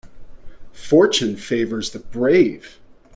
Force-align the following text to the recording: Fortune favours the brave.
Fortune 0.73 1.35
favours 1.35 1.91
the 1.91 1.99
brave. 1.99 2.79